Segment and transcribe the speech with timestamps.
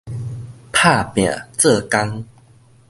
[0.71, 2.25] 拍拚做工